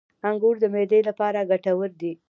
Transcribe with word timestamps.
•انګور 0.29 0.55
د 0.59 0.65
معدې 0.73 0.99
لپاره 1.09 1.47
ګټور 1.51 1.89
دي. 2.01 2.11